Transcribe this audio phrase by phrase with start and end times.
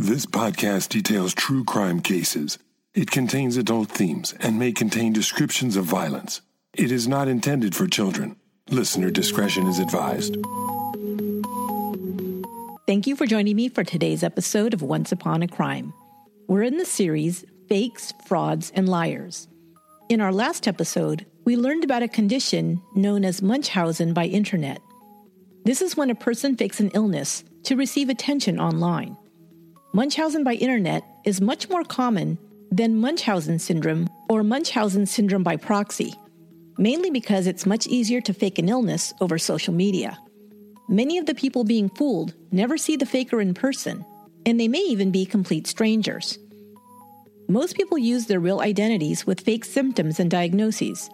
[0.00, 2.56] This podcast details true crime cases.
[2.94, 6.40] It contains adult themes and may contain descriptions of violence.
[6.72, 8.36] It is not intended for children.
[8.70, 10.36] Listener discretion is advised.
[12.86, 15.92] Thank you for joining me for today's episode of Once Upon a Crime.
[16.46, 19.48] We're in the series Fakes, Frauds, and Liars.
[20.08, 24.80] In our last episode, we learned about a condition known as Munchausen by Internet.
[25.64, 29.16] This is when a person fakes an illness to receive attention online.
[29.94, 32.36] Munchausen by Internet is much more common
[32.70, 36.12] than Munchausen syndrome or Munchausen syndrome by proxy,
[36.76, 40.18] mainly because it's much easier to fake an illness over social media.
[40.90, 44.04] Many of the people being fooled never see the faker in person,
[44.44, 46.38] and they may even be complete strangers.
[47.48, 51.08] Most people use their real identities with fake symptoms and diagnoses,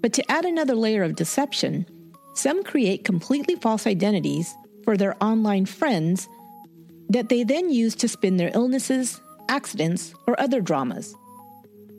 [0.00, 1.86] but to add another layer of deception,
[2.34, 6.28] some create completely false identities for their online friends
[7.10, 11.14] that they then use to spin their illnesses, accidents, or other dramas.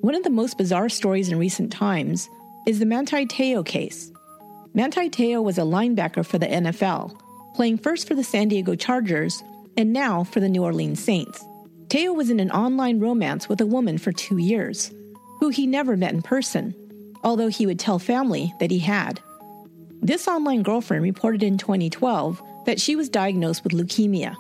[0.02, 2.30] One of the most bizarre stories in recent times
[2.66, 4.12] is the Manti Te'o case.
[4.74, 7.18] Manti Te'o was a linebacker for the NFL,
[7.56, 9.42] playing first for the San Diego Chargers
[9.78, 11.44] and now for the New Orleans Saints.
[11.88, 14.92] Te'o was in an online romance with a woman for two years,
[15.40, 16.76] who he never met in person,
[17.24, 19.20] although he would tell family that he had.
[20.02, 24.36] This online girlfriend reported in 2012 that she was diagnosed with leukemia.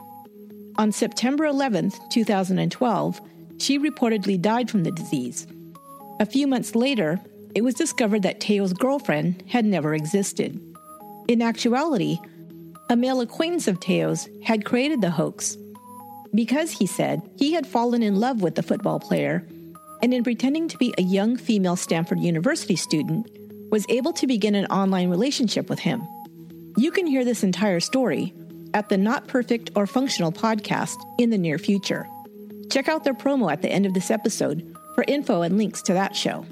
[0.80, 3.22] On September 11, 2012,
[3.58, 5.48] she reportedly died from the disease.
[6.20, 7.20] A few months later,
[7.56, 10.62] it was discovered that Te'o's girlfriend had never existed.
[11.28, 12.20] In actuality,
[12.92, 15.58] a male acquaintance of Te'o's had created the hoax
[16.36, 19.48] because, he said, he had fallen in love with the football player
[20.04, 23.28] and, in pretending to be a young female Stanford University student,
[23.72, 26.08] was able to begin an online relationship with him.
[26.78, 28.36] You can hear this entire story
[28.78, 32.08] at the Not Perfect or Functional podcast in the near future.
[32.70, 35.94] Check out their promo at the end of this episode for info and links to
[35.94, 36.46] that show.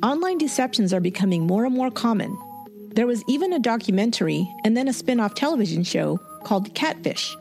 [0.00, 2.38] Online deceptions are becoming more and more common.
[2.94, 7.36] There was even a documentary and then a spin off television show called Catfish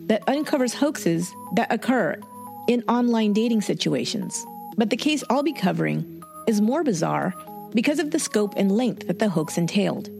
[0.00, 2.20] that uncovers hoaxes that occur
[2.68, 4.44] in online dating situations.
[4.76, 7.32] But the case I'll be covering is more bizarre
[7.72, 10.10] because of the scope and length that the hoax entailed.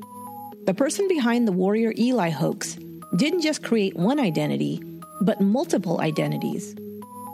[0.65, 2.79] The person behind the Warrior Eli hoax
[3.17, 4.83] didn't just create one identity,
[5.21, 6.75] but multiple identities.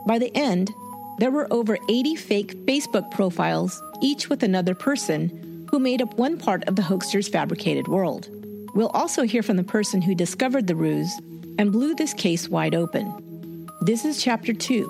[0.07, 0.71] By the end,
[1.19, 6.37] there were over 80 fake Facebook profiles, each with another person, who made up one
[6.37, 8.29] part of the hoaxer's fabricated world.
[8.75, 11.13] We'll also hear from the person who discovered the ruse
[11.59, 13.69] and blew this case wide open.
[13.83, 14.85] This is Chapter 2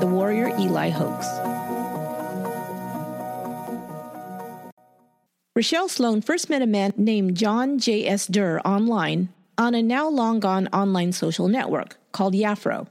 [0.00, 1.26] The Warrior Eli Hoax.
[5.56, 8.28] Rochelle Sloan first met a man named John J.S.
[8.28, 12.86] Durr online on a now long gone online social network called Yafro.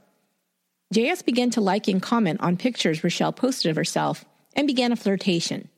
[0.94, 4.24] JS began to like and comment on pictures Rochelle posted of herself
[4.54, 5.68] and began a flirtation.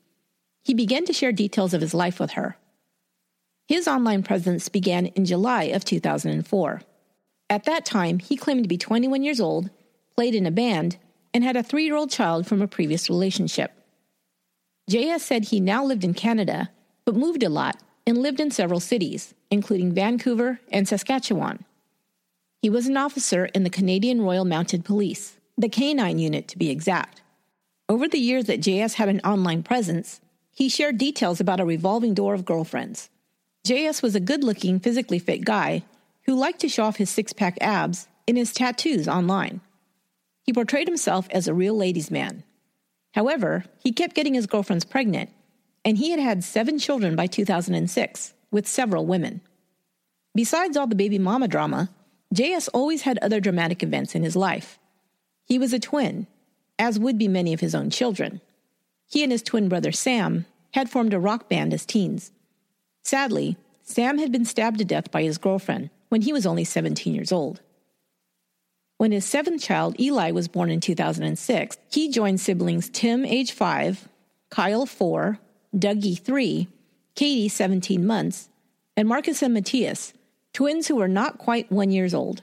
[0.63, 2.57] He began to share details of his life with her.
[3.67, 6.81] His online presence began in July of 2004.
[7.49, 9.69] At that time, he claimed to be 21 years old,
[10.15, 10.97] played in a band,
[11.33, 13.71] and had a three year old child from a previous relationship.
[14.89, 16.69] JS said he now lived in Canada
[17.05, 21.65] but moved a lot and lived in several cities, including Vancouver and Saskatchewan.
[22.61, 26.69] He was an officer in the Canadian Royal Mounted Police, the K9 unit to be
[26.69, 27.21] exact.
[27.89, 30.21] Over the years that JS had an online presence,
[30.53, 33.09] he shared details about a revolving door of girlfriends.
[33.67, 35.83] JS was a good looking, physically fit guy
[36.25, 39.59] who liked to show off his six pack abs in his tattoos online.
[40.43, 42.43] He portrayed himself as a real ladies' man.
[43.13, 45.29] However, he kept getting his girlfriends pregnant
[45.83, 49.41] and he had had seven children by 2006 with several women.
[50.35, 51.89] Besides all the baby mama drama,
[52.33, 54.79] JS always had other dramatic events in his life.
[55.45, 56.27] He was a twin,
[56.79, 58.41] as would be many of his own children.
[59.07, 62.31] He and his twin brother Sam had formed a rock band as teens.
[63.03, 67.13] Sadly, Sam had been stabbed to death by his girlfriend when he was only 17
[67.13, 67.61] years old.
[68.97, 74.07] When his seventh child, Eli, was born in 2006, he joined siblings Tim, age 5,
[74.49, 75.39] Kyle, 4,
[75.75, 76.67] Dougie, 3,
[77.15, 78.49] Katie, 17 months,
[78.95, 80.13] and Marcus and Matthias,
[80.53, 82.41] twins who were not quite one years old.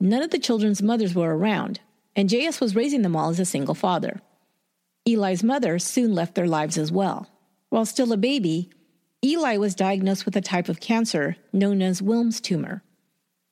[0.00, 1.80] None of the children's mothers were around,
[2.14, 4.20] and JS was raising them all as a single father.
[5.06, 7.28] Eli's mother soon left their lives as well.
[7.70, 8.70] While still a baby,
[9.24, 12.82] Eli was diagnosed with a type of cancer known as Wilms tumor.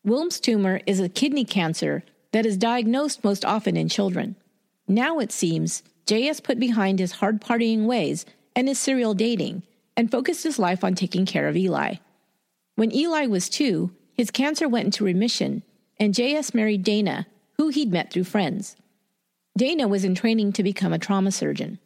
[0.07, 4.37] Wilms tumor is a kidney cancer that is diagnosed most often in children.
[4.87, 8.25] Now it seems JS put behind his hard partying ways
[8.55, 9.65] and his serial dating
[9.97, 11.95] and focused his life on taking care of Eli.
[12.75, 15.63] When Eli was two, his cancer went into remission,
[15.99, 16.55] and J.S.
[16.55, 17.27] married Dana,
[17.57, 18.77] who he'd met through friends.
[19.57, 21.79] Dana was in training to become a trauma surgeon.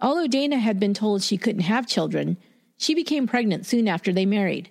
[0.00, 2.36] Although Dana had been told she couldn't have children,
[2.76, 4.70] she became pregnant soon after they married.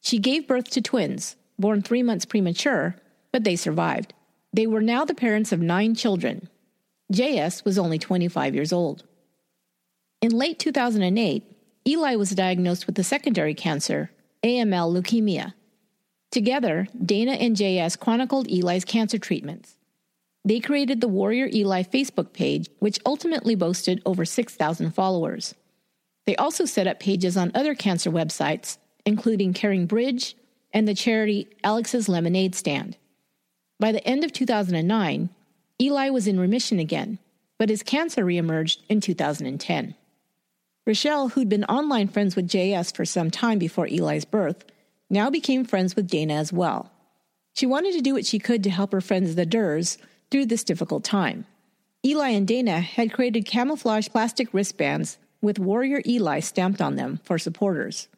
[0.00, 2.96] She gave birth to twins, born three months premature,
[3.32, 4.14] but they survived.
[4.52, 6.48] They were now the parents of nine children.
[7.12, 9.04] JS was only 25 years old.
[10.22, 11.53] In late 2008,
[11.86, 14.10] Eli was diagnosed with a secondary cancer,
[14.42, 15.52] AML leukemia.
[16.30, 19.76] Together, Dana and JS chronicled Eli's cancer treatments.
[20.46, 25.54] They created the Warrior Eli Facebook page, which ultimately boasted over 6,000 followers.
[26.26, 30.34] They also set up pages on other cancer websites, including CaringBridge
[30.72, 32.96] and the charity Alex's Lemonade Stand.
[33.78, 35.28] By the end of 2009,
[35.80, 37.18] Eli was in remission again,
[37.58, 39.94] but his cancer reemerged in 2010.
[40.86, 44.64] Rochelle, who'd been online friends with JS for some time before Eli's birth,
[45.08, 46.90] now became friends with Dana as well.
[47.54, 49.96] She wanted to do what she could to help her friends, the Durrs,
[50.30, 51.46] through this difficult time.
[52.04, 57.38] Eli and Dana had created camouflage plastic wristbands with Warrior Eli stamped on them for
[57.38, 58.08] supporters.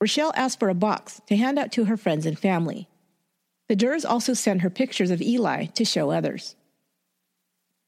[0.00, 2.88] Rochelle asked for a box to hand out to her friends and family.
[3.68, 6.56] The Durrs also sent her pictures of Eli to show others.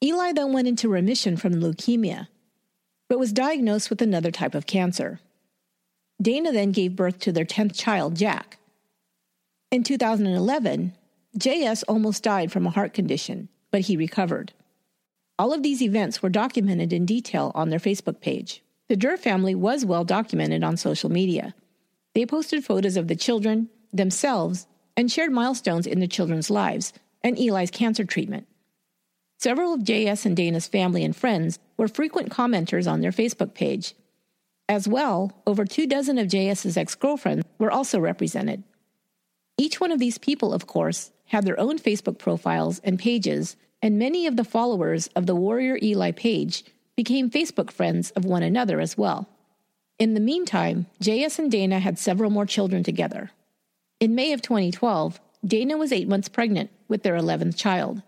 [0.03, 2.29] Eli then went into remission from leukemia,
[3.09, 5.21] but was diagnosed with another type of cancer.
[6.21, 8.59] Dana then gave birth to their 10th child, Jack.
[9.71, 10.95] In 2011,
[11.39, 14.53] JS almost died from a heart condition, but he recovered.
[15.39, 18.63] All of these events were documented in detail on their Facebook page.
[18.89, 21.55] The Durr family was well documented on social media.
[22.15, 26.93] They posted photos of the children, themselves, and shared milestones in the children's lives
[27.23, 28.47] and Eli's cancer treatment.
[29.45, 33.95] Several of JS and Dana's family and friends were frequent commenters on their Facebook page.
[34.71, 38.65] As well, over two dozen of JS's ex girlfriends were also represented.
[39.59, 43.99] Each one of these people, of course, had their own Facebook profiles and pages, and
[43.99, 46.65] many of the followers of the Warrior Eli page
[46.97, 49.29] became Facebook friends of one another as well.
[49.99, 53.31] In the meantime, JS and Dana had several more children together.
[54.01, 58.01] In May of 2012, Dana was eight months pregnant with their 11th child.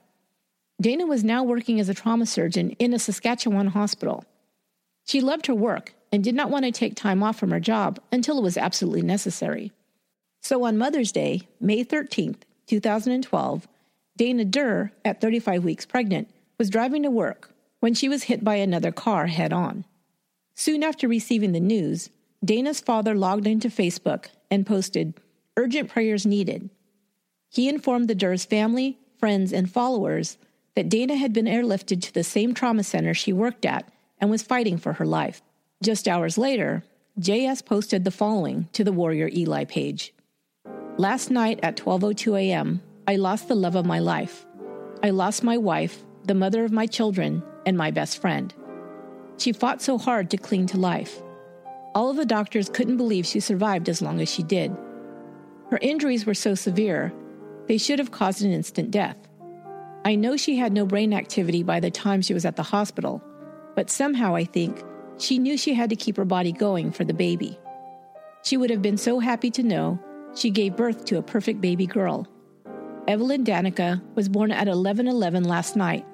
[0.80, 4.24] Dana was now working as a trauma surgeon in a Saskatchewan hospital.
[5.04, 7.98] She loved her work and did not want to take time off from her job
[8.12, 9.72] until it was absolutely necessary.
[10.42, 13.66] So on Mother's Day, May 13th, 2012,
[14.16, 16.28] Dana Durr, at 35 weeks pregnant,
[16.58, 17.50] was driving to work
[17.80, 19.84] when she was hit by another car head on.
[20.54, 22.10] Soon after receiving the news,
[22.44, 25.14] Dana's father logged into Facebook and posted,
[25.56, 26.68] Urgent prayers needed.
[27.48, 30.36] He informed the Durr's family, friends, and followers
[30.76, 33.90] that Dana had been airlifted to the same trauma center she worked at
[34.20, 35.42] and was fighting for her life.
[35.82, 36.84] Just hours later,
[37.18, 40.14] JS posted the following to the Warrior Eli page.
[40.98, 44.46] Last night at 12:02 a.m., I lost the love of my life.
[45.02, 48.54] I lost my wife, the mother of my children, and my best friend.
[49.38, 51.22] She fought so hard to cling to life.
[51.94, 54.76] All of the doctors couldn't believe she survived as long as she did.
[55.70, 57.12] Her injuries were so severe,
[57.66, 59.16] they should have caused an instant death.
[60.06, 63.20] I know she had no brain activity by the time she was at the hospital,
[63.74, 64.84] but somehow I think
[65.18, 67.58] she knew she had to keep her body going for the baby.
[68.44, 69.98] She would have been so happy to know
[70.32, 72.28] she gave birth to a perfect baby girl.
[73.08, 76.06] Evelyn Danica was born at 11:11 last night,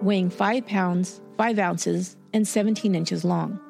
[0.00, 3.60] weighing 5 pounds, 5 ounces, and 17 inches long.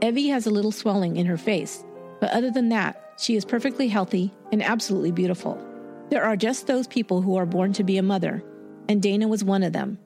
[0.00, 1.84] Evie has a little swelling in her face,
[2.20, 5.58] but other than that, she is perfectly healthy and absolutely beautiful.
[6.08, 8.44] There are just those people who are born to be a mother
[8.88, 9.98] and Dana was one of them.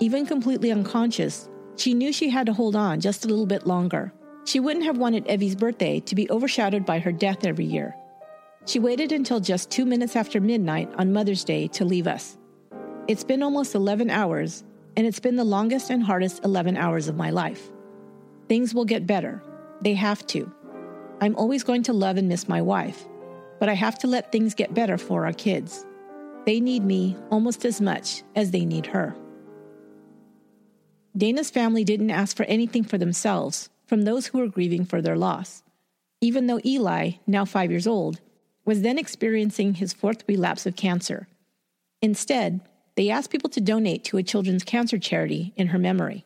[0.00, 4.12] Even completely unconscious, she knew she had to hold on just a little bit longer.
[4.44, 7.94] She wouldn't have wanted Evie's birthday to be overshadowed by her death every year.
[8.66, 12.38] She waited until just two minutes after midnight on Mother's Day to leave us.
[13.08, 14.64] It's been almost 11 hours,
[14.96, 17.70] and it's been the longest and hardest 11 hours of my life.
[18.48, 19.42] Things will get better.
[19.80, 20.52] They have to.
[21.20, 23.06] I'm always going to love and miss my wife,
[23.58, 25.84] but I have to let things get better for our kids.
[26.44, 29.14] They need me almost as much as they need her.
[31.16, 35.16] Dana's family didn't ask for anything for themselves from those who were grieving for their
[35.16, 35.62] loss,
[36.20, 38.20] even though Eli, now five years old,
[38.64, 41.28] was then experiencing his fourth relapse of cancer.
[42.00, 42.60] Instead,
[42.96, 46.24] they asked people to donate to a children's cancer charity in her memory.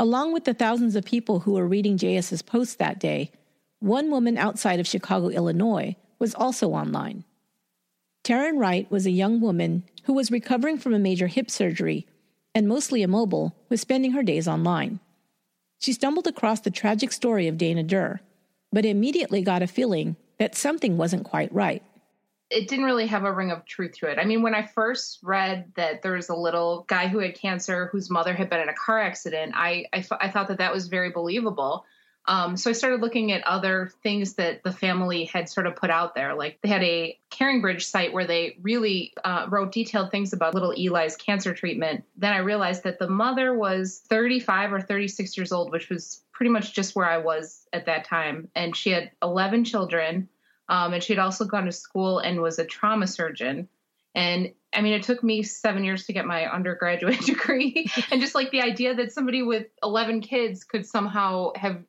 [0.00, 3.32] Along with the thousands of people who were reading JS's posts that day,
[3.80, 7.24] one woman outside of Chicago, Illinois, was also online.
[8.28, 12.06] Taryn Wright was a young woman who was recovering from a major hip surgery
[12.54, 15.00] and mostly immobile, was spending her days online.
[15.78, 18.20] She stumbled across the tragic story of Dana Durr,
[18.70, 21.82] but immediately got a feeling that something wasn't quite right.
[22.50, 24.18] it didn't really have a ring of truth to it.
[24.18, 27.88] I mean, when I first read that there was a little guy who had cancer
[27.92, 30.88] whose mother had been in a car accident, I, I, I thought that that was
[30.88, 31.86] very believable.
[32.28, 35.88] Um, so I started looking at other things that the family had sort of put
[35.88, 36.34] out there.
[36.34, 40.72] Like they had a CaringBridge site where they really uh, wrote detailed things about little
[40.72, 42.04] Eli's cancer treatment.
[42.18, 46.50] Then I realized that the mother was 35 or 36 years old, which was pretty
[46.50, 48.48] much just where I was at that time.
[48.54, 50.28] And she had 11 children.
[50.68, 53.70] Um, and she had also gone to school and was a trauma surgeon.
[54.14, 57.90] And I mean, it took me seven years to get my undergraduate degree.
[58.10, 61.82] and just like the idea that somebody with 11 kids could somehow have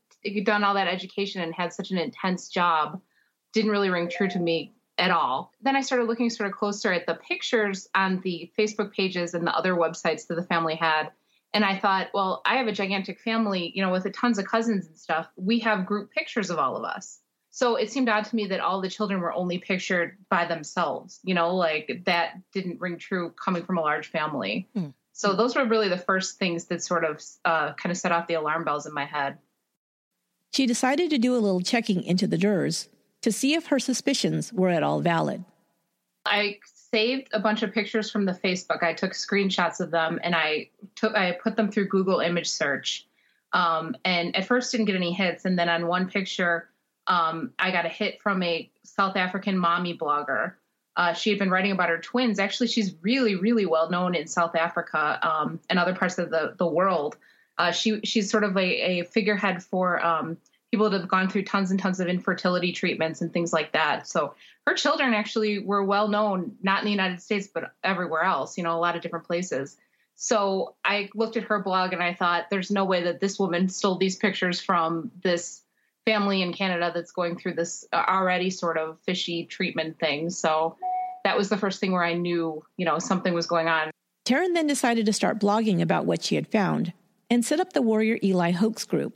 [0.44, 3.02] done all that education and had such an intense job
[3.54, 5.54] didn't really ring true to me at all.
[5.62, 9.48] Then I started looking sort of closer at the pictures on the Facebook pages and
[9.48, 11.12] the other websites that the family had.
[11.54, 14.86] And I thought, well, I have a gigantic family, you know, with tons of cousins
[14.86, 15.28] and stuff.
[15.36, 17.20] We have group pictures of all of us.
[17.52, 21.20] So it seemed odd to me that all the children were only pictured by themselves,
[21.24, 24.70] you know, like that didn't ring true coming from a large family.
[24.76, 24.90] Hmm.
[25.14, 28.28] So those were really the first things that sort of uh, kind of set off
[28.28, 29.40] the alarm bells in my head.
[30.52, 32.88] She decided to do a little checking into the Durrs
[33.22, 35.44] to see if her suspicions were at all valid.
[36.26, 36.60] I
[36.92, 38.84] saved a bunch of pictures from the Facebook.
[38.84, 43.08] I took screenshots of them and I took I put them through Google image search.
[43.54, 46.70] Um, and at first didn't get any hits, and then on one picture,
[47.08, 50.54] um, I got a hit from a South African mommy blogger.
[50.96, 52.38] Uh, she had been writing about her twins.
[52.38, 56.54] Actually, she's really, really well known in South Africa um, and other parts of the
[56.58, 57.18] the world.
[57.60, 58.62] Uh, she she's sort of a,
[59.02, 60.38] a figurehead for um,
[60.72, 64.08] people that have gone through tons and tons of infertility treatments and things like that.
[64.08, 64.34] So
[64.66, 68.58] her children actually were well known, not in the United States, but everywhere else.
[68.58, 69.78] You know, a lot of different places.
[70.16, 73.70] So I looked at her blog and I thought, there's no way that this woman
[73.70, 75.62] stole these pictures from this
[76.06, 80.30] family in Canada that's going through this uh, already sort of fishy treatment thing.
[80.30, 80.76] So
[81.24, 83.92] that was the first thing where I knew, you know, something was going on.
[84.26, 86.94] Taryn then decided to start blogging about what she had found
[87.30, 89.14] and set up the Warrior Eli hoax group.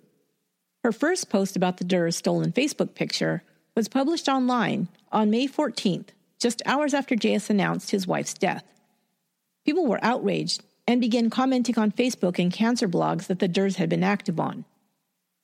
[0.83, 3.43] Her first post about the Durr stolen Facebook picture
[3.75, 8.65] was published online on May 14th, just hours after JS announced his wife's death.
[9.65, 13.89] People were outraged and began commenting on Facebook and cancer blogs that the Durrs had
[13.89, 14.65] been active on.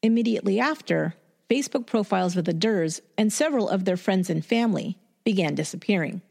[0.04, 1.16] Immediately after,
[1.50, 6.22] Facebook profiles of the Durrs and several of their friends and family began disappearing.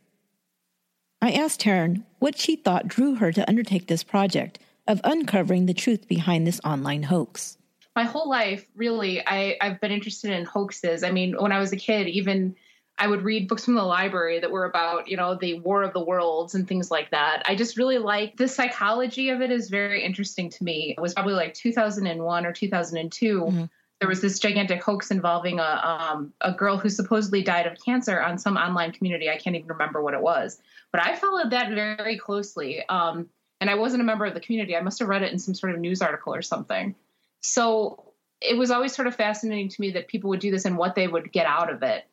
[1.21, 5.75] I asked Taryn what she thought drew her to undertake this project of uncovering the
[5.75, 7.59] truth behind this online hoax.
[7.95, 11.05] My whole life, really, I, I've been interested in hoaxes.
[11.05, 12.57] I mean, when I was a kid, even
[12.97, 15.93] I would read books from the library that were about, you know, the War of
[15.93, 17.45] the Worlds and things like that.
[17.47, 20.95] I just really like the psychology of it is very interesting to me.
[20.97, 23.41] It was probably like 2001 or 2002.
[23.41, 23.65] Mm-hmm.
[24.01, 28.21] There was this gigantic hoax involving a um, a girl who supposedly died of cancer
[28.21, 29.29] on some online community.
[29.29, 30.61] I can't even remember what it was,
[30.93, 32.89] but I followed that very closely.
[32.89, 33.29] Um,
[33.61, 34.77] and I wasn't a member of the community.
[34.77, 36.95] I must have read it in some sort of news article or something.
[37.41, 40.77] So it was always sort of fascinating to me that people would do this and
[40.77, 42.07] what they would get out of it.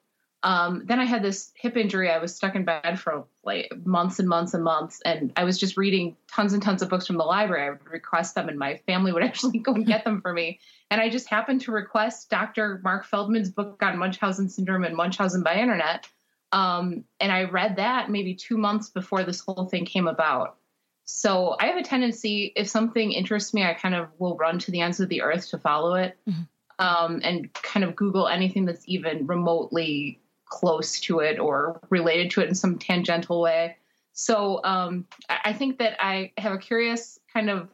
[0.44, 2.12] Um, then I had this hip injury.
[2.12, 5.58] I was stuck in bed for like months and months and months, and I was
[5.58, 7.66] just reading tons and tons of books from the library.
[7.66, 10.60] I would request them, and my family would actually go and get them for me.
[10.92, 12.80] And I just happened to request Dr.
[12.84, 16.08] Marc Feldman's book on Munchausen syndrome and Munchausen by internet,
[16.52, 20.58] um, and I read that maybe two months before this whole thing came about.
[21.06, 24.72] So I have a tendency, if something interests me, I kind of will run to
[24.72, 26.42] the ends of the earth to follow it mm-hmm.
[26.80, 32.42] um, and kind of Google anything that's even remotely close to it or related to
[32.42, 33.78] it in some tangential way.
[34.14, 37.70] So um, I think that I have a curious kind of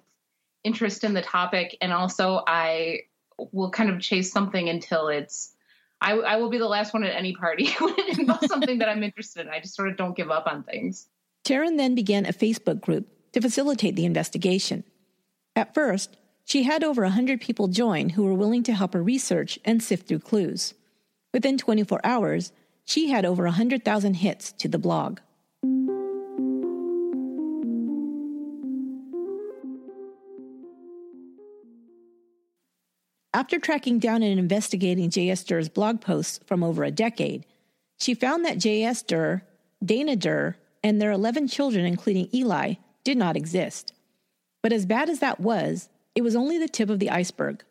[0.63, 3.01] interest in the topic, and also I
[3.51, 5.53] will kind of chase something until it's.
[6.03, 8.89] I, I will be the last one at any party when it involves something that
[8.89, 9.53] I'm interested in.
[9.53, 11.07] I just sort of don't give up on things.
[11.45, 14.83] Taryn then began a Facebook group to facilitate the investigation.
[15.55, 19.59] At first, she had over 100 people join who were willing to help her research
[19.63, 20.73] and sift through clues.
[21.33, 22.51] Within 24 hours,
[22.83, 25.19] she had over 100,000 hits to the blog.
[33.33, 35.43] After tracking down and investigating J.S.
[35.43, 37.45] Durr's blog posts from over a decade,
[37.97, 39.03] she found that J.S.
[39.03, 39.43] Durr,
[39.83, 42.73] Dana Durr, and their 11 children, including Eli,
[43.03, 43.93] did not exist.
[44.62, 47.63] But as bad as that was, it was only the tip of the iceberg.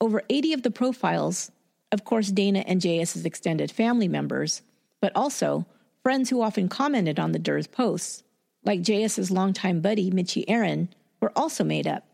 [0.00, 1.50] Over 80 of the profiles,
[1.92, 4.62] of course, Dana and JS's extended family members,
[5.00, 5.66] but also
[6.02, 8.22] friends who often commented on the Durrs posts,
[8.64, 10.88] like JS's longtime buddy Mitchie Aaron,
[11.20, 12.06] were also made up.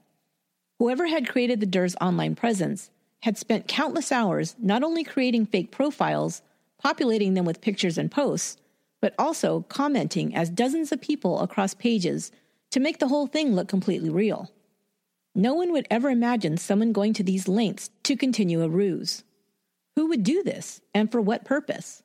[0.78, 2.90] Whoever had created the Durrs online presence
[3.22, 6.42] had spent countless hours not only creating fake profiles,
[6.78, 8.56] populating them with pictures and posts,
[9.00, 12.32] but also commenting as dozens of people across pages
[12.70, 14.50] to make the whole thing look completely real.
[15.34, 19.24] No one would ever imagine someone going to these lengths to continue a ruse.
[19.96, 22.02] Who would do this and for what purpose?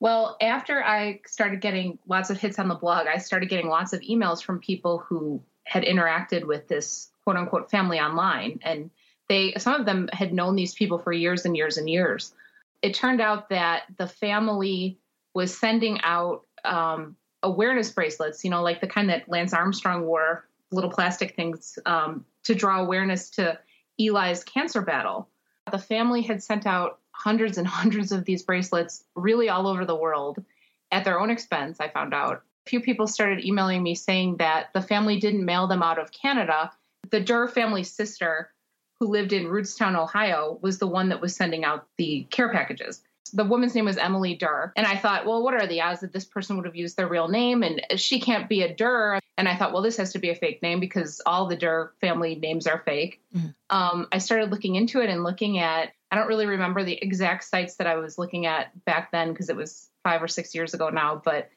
[0.00, 3.92] Well, after I started getting lots of hits on the blog, I started getting lots
[3.92, 8.58] of emails from people who had interacted with this quote unquote family online.
[8.62, 8.90] And
[9.28, 12.34] they, some of them had known these people for years and years and years.
[12.82, 14.98] It turned out that the family
[15.34, 20.46] was sending out um, awareness bracelets, you know, like the kind that Lance Armstrong wore,
[20.70, 23.58] little plastic things um, to draw awareness to
[23.98, 25.28] Eli's cancer battle.
[25.70, 29.96] The family had sent out hundreds and hundreds of these bracelets, really all over the
[29.96, 30.42] world,
[30.90, 32.42] at their own expense, I found out.
[32.66, 36.12] A few people started emailing me saying that the family didn't mail them out of
[36.12, 36.70] Canada.
[37.10, 38.52] The Durr family sister,
[39.00, 43.02] who lived in Rootstown, Ohio, was the one that was sending out the care packages
[43.32, 44.72] the woman's name was Emily Durr.
[44.76, 47.08] And I thought, well, what are the odds that this person would have used their
[47.08, 47.62] real name?
[47.62, 49.18] And she can't be a Durr.
[49.38, 51.92] And I thought, well, this has to be a fake name because all the Durr
[52.00, 53.20] family names are fake.
[53.34, 53.48] Mm-hmm.
[53.70, 57.44] Um, I started looking into it and looking at, I don't really remember the exact
[57.44, 60.74] sites that I was looking at back then because it was five or six years
[60.74, 61.20] ago now.
[61.24, 61.48] But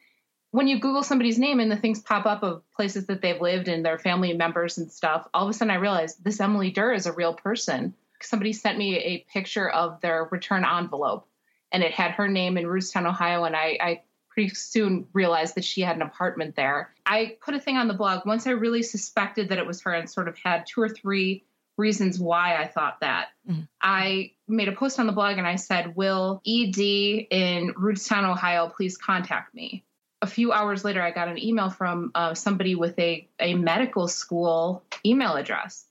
[0.52, 3.68] when you Google somebody's name and the things pop up of places that they've lived
[3.68, 6.94] and their family members and stuff, all of a sudden I realized this Emily Durr
[6.94, 7.94] is a real person.
[8.22, 11.28] Somebody sent me a picture of their return envelope
[11.76, 13.44] and it had her name in Rootstown, Ohio.
[13.44, 16.94] And I, I pretty soon realized that she had an apartment there.
[17.06, 19.92] I put a thing on the blog once I really suspected that it was her
[19.92, 21.44] and sort of had two or three
[21.78, 23.28] reasons why I thought that.
[23.50, 23.68] Mm.
[23.82, 28.70] I made a post on the blog and I said, Will ED in Rootstown, Ohio,
[28.70, 29.84] please contact me?
[30.22, 34.08] A few hours later, I got an email from uh, somebody with a, a medical
[34.08, 35.84] school email address.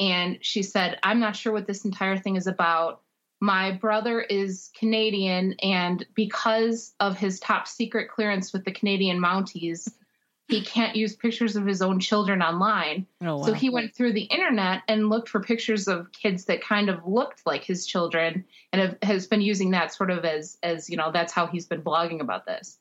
[0.00, 3.02] And she said, I'm not sure what this entire thing is about
[3.40, 9.90] my brother is Canadian, and because of his top secret clearance with the Canadian Mounties,
[10.48, 13.06] he can't use pictures of his own children online.
[13.22, 13.44] Oh, wow.
[13.44, 17.06] So he went through the internet and looked for pictures of kids that kind of
[17.06, 20.96] looked like his children, and have, has been using that sort of as as you
[20.96, 22.78] know that's how he's been blogging about this.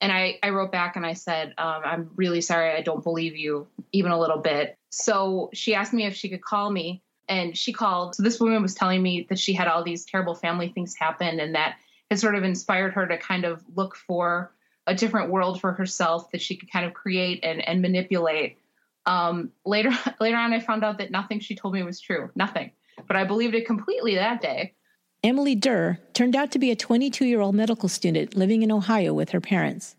[0.00, 3.36] And I, I wrote back and I said, um, I'm really sorry, I don't believe
[3.36, 4.76] you even a little bit.
[4.90, 8.14] So she asked me if she could call me and she called.
[8.14, 11.40] So this woman was telling me that she had all these terrible family things happen,
[11.40, 11.76] and that
[12.10, 14.52] has sort of inspired her to kind of look for
[14.86, 18.58] a different world for herself that she could kind of create and, and manipulate.
[19.06, 22.30] Um, later, later on, I found out that nothing she told me was true.
[22.34, 22.72] Nothing.
[23.06, 24.74] But I believed it completely that day.
[25.22, 29.14] Emily Durr turned out to be a 22 year old medical student living in Ohio
[29.14, 29.94] with her parents.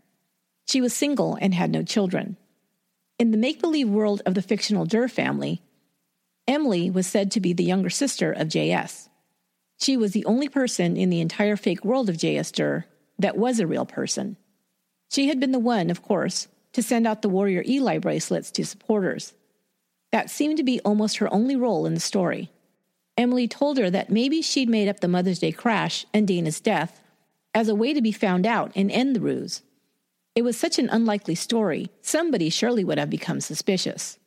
[0.68, 2.38] She was single and had no children.
[3.20, 5.62] In the make believe world of the fictional Durr family,
[6.48, 9.10] Emily was said to be the younger sister of J.S.
[9.80, 12.52] She was the only person in the entire fake world of J.S.
[12.52, 12.86] Durr
[13.20, 14.38] that was a real person.
[15.10, 18.66] She had been the one, of course, to send out the Warrior Eli bracelets to
[18.66, 19.34] supporters.
[20.12, 22.52] That seemed to be almost her only role in the story.
[23.18, 27.02] Emily told her that maybe she'd made up the Mother's Day crash and Dana's death
[27.54, 29.62] as a way to be found out and end the ruse.
[30.36, 34.18] It was such an unlikely story, somebody surely would have become suspicious.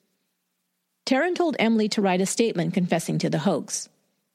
[1.06, 3.88] Taryn told Emily to write a statement confessing to the hoax.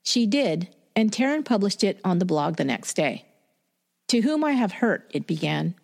[0.03, 3.25] She did, and Taryn published it on the blog the next day.
[4.07, 5.75] To whom I have hurt, it began.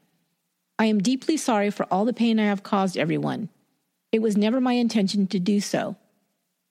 [0.80, 3.50] I am deeply sorry for all the pain I have caused everyone.
[4.14, 5.98] It was never my intention to do so.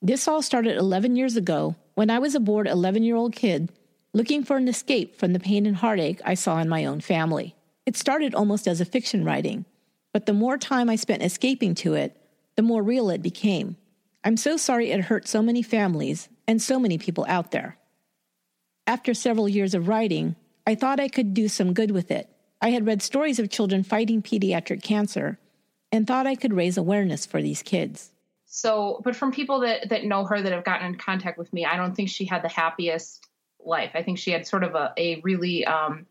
[0.01, 3.71] This all started 11 years ago when I was a bored 11 year old kid
[4.15, 7.55] looking for an escape from the pain and heartache I saw in my own family.
[7.85, 9.67] It started almost as a fiction writing,
[10.15, 12.17] but the more time I spent escaping to it,
[12.57, 13.77] the more real it became.
[14.27, 17.79] I'm so sorry it hurt so many families and so many people out there.
[18.85, 20.35] After several years of writing,
[20.67, 22.29] I thought I could do some good with it.
[22.61, 25.39] I had read stories of children fighting pediatric cancer
[25.93, 28.11] and thought I could raise awareness for these kids.
[28.47, 31.65] So, but from people that, that know her that have gotten in contact with me,
[31.65, 33.25] I don't think she had the happiest
[33.65, 33.93] life.
[33.95, 36.05] I think she had sort of a, a really um,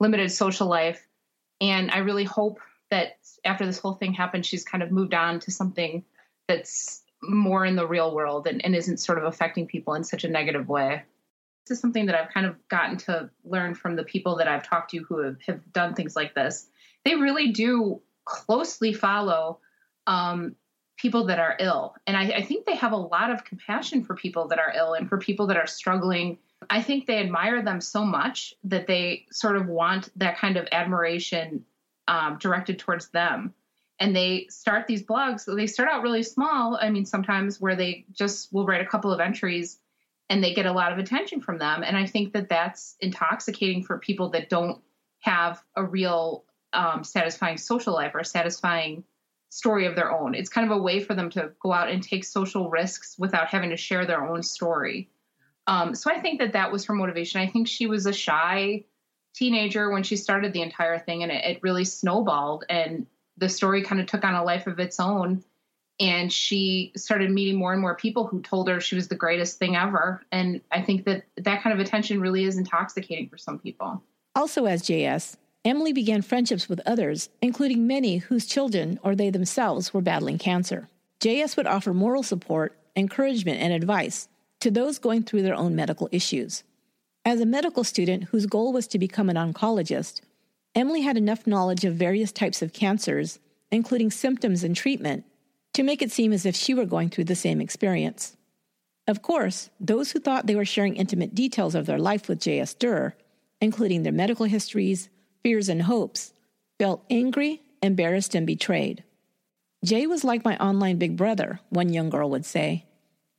[0.00, 1.06] limited social life.
[1.60, 5.40] And I really hope that after this whole thing happened, she's kind of moved on
[5.40, 6.02] to something
[6.46, 10.24] that's more in the real world and, and isn't sort of affecting people in such
[10.24, 11.02] a negative way.
[11.66, 14.62] This is something that I've kind of gotten to learn from the people that I've
[14.62, 16.68] talked to who have, have done things like this.
[17.04, 19.60] They really do closely follow
[20.06, 20.54] um,
[20.96, 21.94] people that are ill.
[22.06, 24.94] And I, I think they have a lot of compassion for people that are ill
[24.94, 26.38] and for people that are struggling.
[26.70, 30.66] I think they admire them so much that they sort of want that kind of
[30.72, 31.64] admiration
[32.08, 33.54] um, directed towards them
[34.00, 35.40] and they start these blogs.
[35.40, 36.78] So they start out really small.
[36.80, 39.78] I mean, sometimes where they just will write a couple of entries
[40.30, 41.82] and they get a lot of attention from them.
[41.82, 44.80] And I think that that's intoxicating for people that don't
[45.20, 49.04] have a real um, satisfying social life or a satisfying
[49.50, 50.34] story of their own.
[50.34, 53.48] It's kind of a way for them to go out and take social risks without
[53.48, 55.08] having to share their own story.
[55.66, 57.40] Um, so I think that that was her motivation.
[57.40, 58.84] I think she was a shy
[59.34, 63.06] teenager when she started the entire thing, and it, it really snowballed, and
[63.38, 65.42] the story kind of took on a life of its own.
[66.00, 69.58] And she started meeting more and more people who told her she was the greatest
[69.58, 70.22] thing ever.
[70.30, 74.02] And I think that that kind of attention really is intoxicating for some people.
[74.36, 79.92] Also, as JS, Emily began friendships with others, including many whose children or they themselves
[79.92, 80.88] were battling cancer.
[81.20, 84.28] JS would offer moral support, encouragement, and advice
[84.60, 86.62] to those going through their own medical issues.
[87.24, 90.20] As a medical student whose goal was to become an oncologist,
[90.78, 93.40] Emily had enough knowledge of various types of cancers,
[93.72, 95.24] including symptoms and treatment,
[95.74, 98.36] to make it seem as if she were going through the same experience.
[99.08, 102.74] Of course, those who thought they were sharing intimate details of their life with J.S.
[102.74, 103.16] Durr,
[103.60, 105.08] including their medical histories,
[105.42, 106.32] fears, and hopes,
[106.78, 109.02] felt angry, embarrassed, and betrayed.
[109.84, 112.86] Jay was like my online big brother, one young girl would say.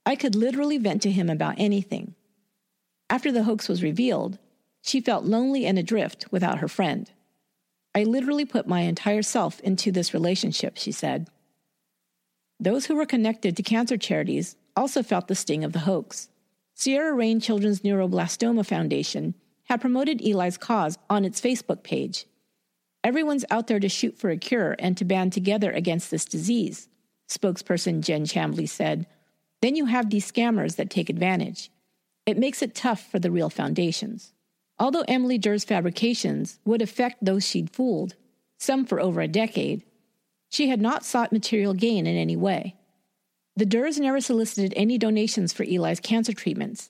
[0.06, 2.16] I could literally vent to him about anything.
[3.10, 4.40] After the hoax was revealed,
[4.82, 7.10] she felt lonely and adrift without her friend.
[8.00, 11.28] I literally put my entire self into this relationship, she said.
[12.58, 16.30] Those who were connected to cancer charities also felt the sting of the hoax.
[16.76, 19.36] Sierra Rain Children's Neuroblastoma Foundation
[19.66, 22.26] had promoted Eli's cause on its Facebook page.
[23.04, 26.88] Everyone's out there to shoot for a cure and to band together against this disease,
[27.28, 29.08] spokesperson Jen Chambly said.
[29.62, 31.70] Then you have these scammers that take advantage.
[32.26, 34.32] It makes it tough for the real foundations.
[34.80, 38.16] Although Emily Durr's fabrications would affect those she'd fooled,
[38.58, 39.84] some for over a decade,
[40.50, 42.76] she had not sought material gain in any way.
[43.56, 46.90] The Durrs never solicited any donations for Eli's cancer treatments,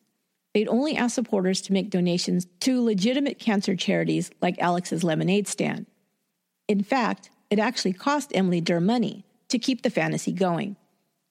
[0.54, 5.86] They'd only ask supporters to make donations to legitimate cancer charities like Alex's Lemonade Stand.
[6.68, 10.76] In fact, it actually cost Emily Durr money to keep the fantasy going.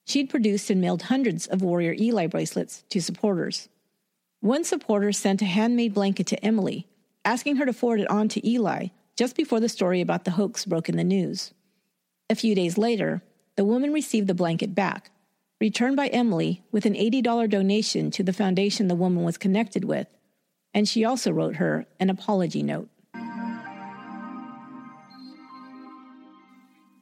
[0.07, 3.68] She'd produced and mailed hundreds of Warrior Eli bracelets to supporters.
[4.40, 6.87] One supporter sent a handmade blanket to Emily,
[7.24, 10.64] asking her to forward it on to Eli just before the story about the hoax
[10.64, 11.53] broke in the news.
[12.31, 13.20] A few days later,
[13.57, 15.11] the woman received the blanket back,
[15.61, 20.07] returned by Emily with an $80 donation to the foundation the woman was connected with,
[20.72, 22.88] and she also wrote her an apology note.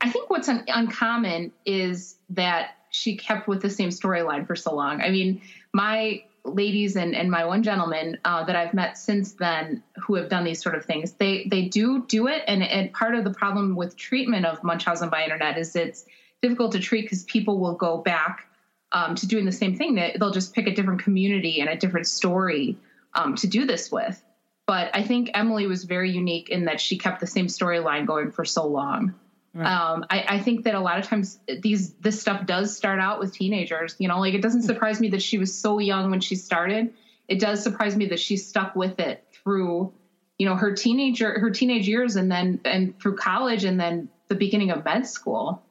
[0.00, 4.74] I think what's un- uncommon is that she kept with the same storyline for so
[4.74, 5.02] long.
[5.02, 5.42] I mean,
[5.74, 10.28] my ladies and, and my one gentleman uh, that I've met since then who have
[10.28, 12.42] done these sort of things, they they do do it.
[12.46, 16.06] And, and part of the problem with treatment of Munchausen by internet is it's
[16.42, 18.46] difficult to treat because people will go back
[18.92, 19.94] um, to doing the same thing.
[19.94, 22.78] They'll just pick a different community and a different story
[23.14, 24.22] um, to do this with.
[24.66, 28.30] But I think Emily was very unique in that she kept the same storyline going
[28.32, 29.14] for so long.
[29.56, 29.66] Right.
[29.66, 33.18] Um, I, I, think that a lot of times these this stuff does start out
[33.18, 33.96] with teenagers.
[33.98, 34.66] You know, like it doesn't hmm.
[34.66, 36.92] surprise me that she was so young when she started.
[37.26, 39.94] It does surprise me that she stuck with it through,
[40.38, 44.34] you know, her teenager her teenage years and then and through college and then the
[44.34, 45.62] beginning of med school.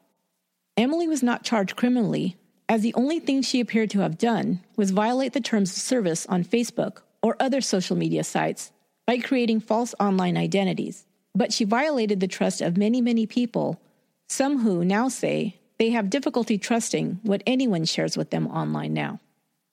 [0.76, 4.90] Emily was not charged criminally, as the only thing she appeared to have done was
[4.90, 8.72] violate the terms of service on Facebook or other social media sites
[9.06, 11.06] by creating false online identities.
[11.36, 13.82] But she violated the trust of many, many people,
[14.28, 19.20] some who now say they have difficulty trusting what anyone shares with them online now.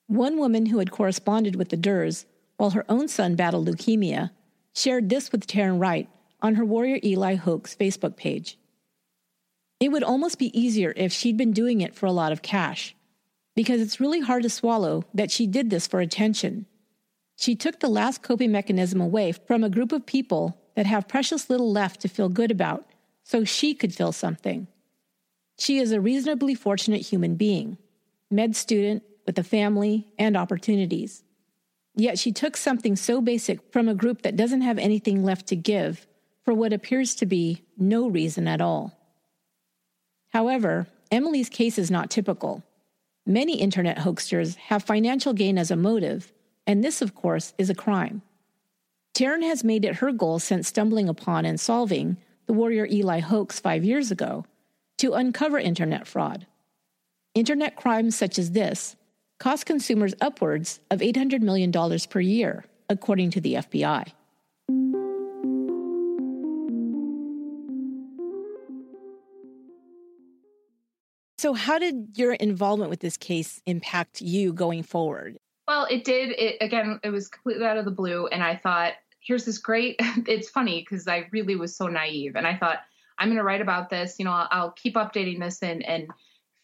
[0.07, 2.25] One woman who had corresponded with the Durrs
[2.57, 4.31] while her own son battled leukemia
[4.75, 6.09] shared this with Taryn Wright
[6.41, 8.57] on her Warrior Eli Hoax Facebook page.
[9.79, 12.95] It would almost be easier if she'd been doing it for a lot of cash,
[13.55, 16.65] because it's really hard to swallow that she did this for attention.
[17.37, 21.49] She took the last coping mechanism away from a group of people that have precious
[21.49, 22.85] little left to feel good about
[23.23, 24.67] so she could feel something.
[25.57, 27.77] She is a reasonably fortunate human being,
[28.29, 31.23] med student with a family and opportunities.
[31.95, 35.55] Yet she took something so basic from a group that doesn't have anything left to
[35.55, 36.07] give
[36.43, 38.97] for what appears to be no reason at all.
[40.29, 42.63] However, Emily's case is not typical.
[43.25, 46.33] Many internet hoaxers have financial gain as a motive,
[46.65, 48.23] and this, of course, is a crime.
[49.13, 53.59] Taryn has made it her goal since stumbling upon and solving the Warrior Eli hoax
[53.59, 54.43] five years ago
[54.97, 56.47] to uncover internet fraud.
[57.35, 58.95] Internet crimes such as this
[59.39, 61.71] cost consumers upwards of $800 million
[62.09, 64.11] per year, according to the FBI.
[71.37, 75.37] So, how did your involvement with this case impact you going forward?
[75.67, 76.31] Well, it did.
[76.31, 78.93] It again, it was completely out of the blue, and I thought,
[79.25, 79.95] here's this great,
[80.27, 82.35] it's funny because I really was so naive.
[82.35, 82.79] And I thought,
[83.17, 84.15] I'm going to write about this.
[84.19, 86.09] You know, I'll, I'll keep updating this and, and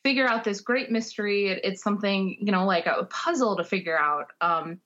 [0.04, 1.48] figure out this great mystery.
[1.48, 4.28] It, it's something, you know, like a puzzle to figure out.
[4.42, 4.80] Um,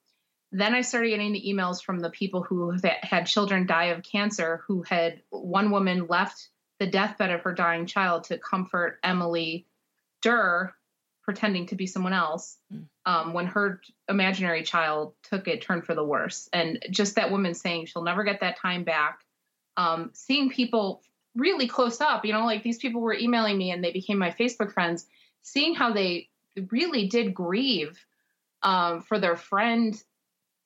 [0.52, 4.62] then I started getting the emails from the people who had children die of cancer,
[4.68, 9.66] who had one woman left the deathbed of her dying child to comfort Emily
[10.22, 10.74] Durr,
[11.24, 12.86] pretending to be someone else, mm.
[13.06, 16.50] um, when her imaginary child took it turned for the worse.
[16.52, 19.20] And just that woman saying she'll never get that time back.
[19.78, 21.02] Um, seeing people
[21.36, 24.32] really close up, you know, like these people were emailing me and they became my
[24.32, 25.06] Facebook friends,
[25.42, 26.30] seeing how they
[26.70, 27.98] really did grieve
[28.62, 30.02] um, for their friend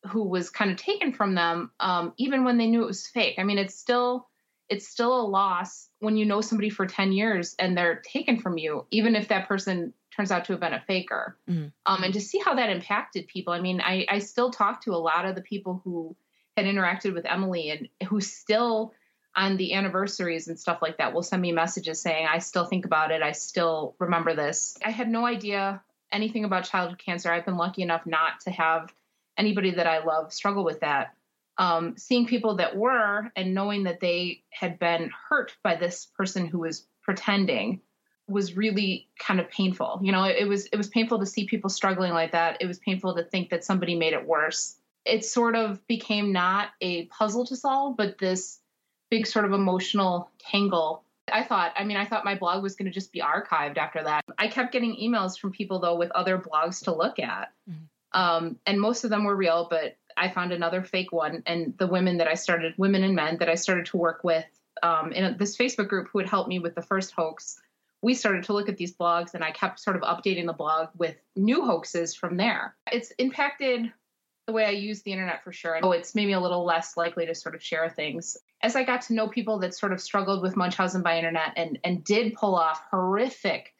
[0.08, 3.36] who was kind of taken from them, um, even when they knew it was fake.
[3.38, 4.28] I mean, it's still
[4.70, 8.58] it's still a loss when you know somebody for 10 years and they're taken from
[8.58, 11.38] you, even if that person turns out to have been a faker.
[11.50, 11.68] Mm-hmm.
[11.86, 13.54] Um, and to see how that impacted people.
[13.54, 16.16] I mean, I, I still talk to a lot of the people who
[16.56, 18.94] had interacted with Emily and who still
[19.36, 22.86] on the anniversaries and stuff like that will send me messages saying, I still think
[22.86, 23.22] about it.
[23.22, 24.78] I still remember this.
[24.84, 27.32] I had no idea anything about childhood cancer.
[27.32, 28.92] I've been lucky enough not to have
[29.38, 31.14] anybody that I love struggle with that.
[31.60, 36.46] Um, seeing people that were and knowing that they had been hurt by this person
[36.46, 37.82] who was pretending
[38.28, 40.00] was really kind of painful.
[40.04, 42.58] You know, it, it was it was painful to see people struggling like that.
[42.62, 44.76] It was painful to think that somebody made it worse.
[45.06, 48.60] It sort of became not a puzzle to solve, but this
[49.10, 52.86] big sort of emotional tangle I thought, I mean, I thought my blog was going
[52.86, 54.24] to just be archived after that.
[54.38, 57.52] I kept getting emails from people, though, with other blogs to look at.
[57.70, 58.20] Mm-hmm.
[58.20, 61.44] Um, and most of them were real, but I found another fake one.
[61.46, 64.46] And the women that I started, women and men that I started to work with
[64.84, 67.60] um, in this Facebook group who had helped me with the first hoax,
[68.02, 70.90] we started to look at these blogs and I kept sort of updating the blog
[70.98, 72.76] with new hoaxes from there.
[72.92, 73.92] It's impacted
[74.46, 75.80] the way I use the internet for sure.
[75.84, 78.38] Oh, it's made me a little less likely to sort of share things.
[78.62, 81.78] As I got to know people that sort of struggled with Munchausen by internet and
[81.84, 83.74] and did pull off horrific,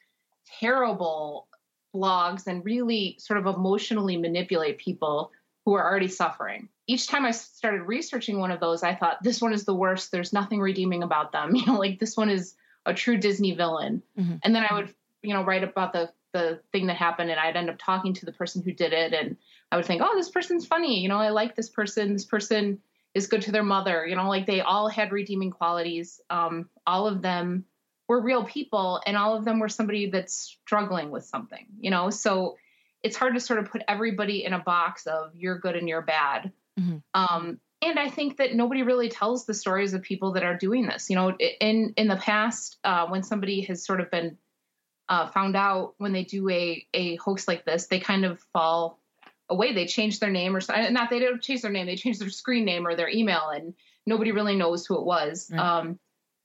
[0.60, 1.48] terrible
[1.94, 5.32] blogs and really sort of emotionally manipulate people
[5.68, 6.70] who are already suffering.
[6.86, 10.10] Each time I started researching one of those, I thought, this one is the worst.
[10.10, 11.54] There's nothing redeeming about them.
[11.54, 12.54] You know, like this one is
[12.86, 14.02] a true Disney villain.
[14.18, 14.36] Mm-hmm.
[14.42, 17.56] And then I would, you know, write about the the thing that happened and I'd
[17.56, 19.36] end up talking to the person who did it and
[19.70, 21.00] I would think, oh, this person's funny.
[21.00, 22.14] You know, I like this person.
[22.14, 22.80] This person
[23.12, 24.06] is good to their mother.
[24.06, 26.18] You know, like they all had redeeming qualities.
[26.30, 27.66] Um, all of them
[28.08, 32.08] were real people and all of them were somebody that's struggling with something you know
[32.08, 32.56] so
[33.02, 36.02] it's hard to sort of put everybody in a box of you're good and you're
[36.02, 36.98] bad mm-hmm.
[37.14, 40.86] um, and i think that nobody really tells the stories of people that are doing
[40.86, 44.36] this you know in in the past uh, when somebody has sort of been
[45.08, 49.00] uh, found out when they do a a hoax like this they kind of fall
[49.48, 52.28] away they change their name or not they don't change their name they change their
[52.28, 53.74] screen name or their email and
[54.06, 55.60] nobody really knows who it was right.
[55.60, 55.98] um,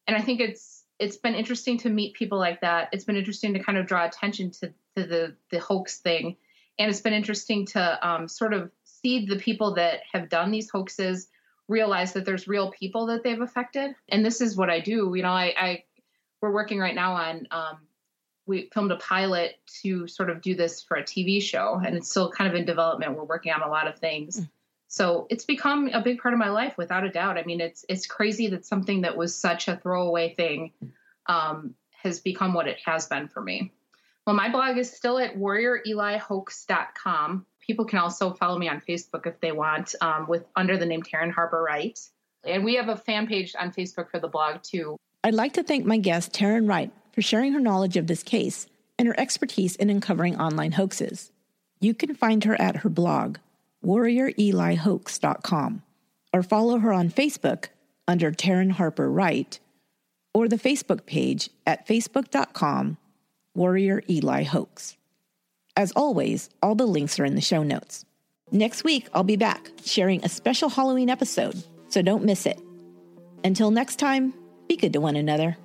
[0.07, 2.89] and i think it's it's been interesting to meet people like that.
[2.91, 6.37] It's been interesting to kind of draw attention to, to the the hoax thing,
[6.79, 10.69] and it's been interesting to um, sort of see the people that have done these
[10.69, 11.27] hoaxes
[11.67, 13.95] realize that there's real people that they've affected.
[14.09, 15.13] And this is what I do.
[15.15, 15.83] You know, I, I
[16.41, 17.77] we're working right now on um,
[18.45, 22.09] we filmed a pilot to sort of do this for a TV show, and it's
[22.09, 23.15] still kind of in development.
[23.15, 24.39] We're working on a lot of things.
[24.39, 24.49] Mm.
[24.87, 27.37] So it's become a big part of my life without a doubt.
[27.37, 30.71] I mean, it's it's crazy that something that was such a throwaway thing
[31.27, 33.71] um, has become what it has been for me.
[34.25, 37.45] Well, my blog is still at warriorelihoax.com.
[37.59, 41.03] People can also follow me on Facebook if they want, um, with under the name
[41.03, 41.99] Taryn Harper Wright.
[42.45, 44.97] And we have a fan page on Facebook for the blog too.
[45.23, 48.67] I'd like to thank my guest Taryn Wright for sharing her knowledge of this case
[48.97, 51.31] and her expertise in uncovering online hoaxes.
[51.79, 53.37] You can find her at her blog,
[53.85, 55.83] warriorelihoax.com,
[56.33, 57.67] or follow her on Facebook
[58.07, 59.59] under Taryn Harper Wright,
[60.33, 62.97] or the Facebook page at facebook.com
[63.55, 64.97] Warrior Eli Hoax.
[65.75, 68.05] As always, all the links are in the show notes.
[68.51, 72.59] Next week, I'll be back sharing a special Halloween episode, so don't miss it.
[73.43, 74.33] Until next time,
[74.67, 75.57] be good to one another.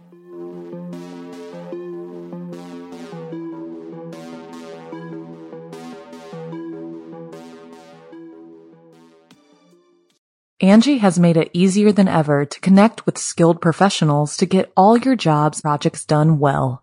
[10.61, 14.99] Angi has made it easier than ever to connect with skilled professionals to get all
[14.99, 16.83] your jobs projects done well.